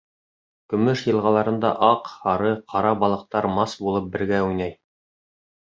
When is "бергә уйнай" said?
4.19-4.77